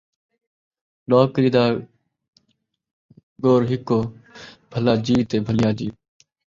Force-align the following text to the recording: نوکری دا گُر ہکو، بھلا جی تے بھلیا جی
نوکری 1.09 1.49
دا 1.55 1.63
گُر 3.43 3.61
ہکو، 3.71 3.99
بھلا 4.71 4.93
جی 5.05 5.15
تے 5.29 5.37
بھلیا 5.45 5.69
جی 5.77 5.87